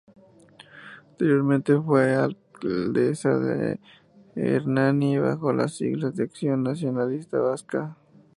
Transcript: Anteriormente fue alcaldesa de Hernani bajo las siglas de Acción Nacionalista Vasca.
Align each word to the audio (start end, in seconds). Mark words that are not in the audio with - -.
Anteriormente 1.11 1.79
fue 1.79 2.15
alcaldesa 2.15 3.37
de 3.37 3.79
Hernani 4.33 5.19
bajo 5.19 5.53
las 5.53 5.75
siglas 5.75 6.15
de 6.15 6.23
Acción 6.23 6.63
Nacionalista 6.63 7.37
Vasca. 7.37 7.95